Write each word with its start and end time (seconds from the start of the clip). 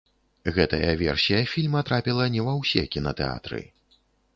Гэтая 0.55 0.93
версія 1.01 1.43
фільма 1.53 1.85
трапіла 1.93 2.29
не 2.37 2.41
ва 2.49 2.59
ўсе 2.65 2.87
кінатэатры. 2.97 3.67